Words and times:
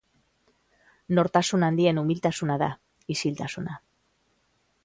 Nortasun 1.19 1.67
handien 1.69 2.01
umiltasuna 2.05 2.57
da, 2.65 2.71
isiltasuna. 3.17 3.81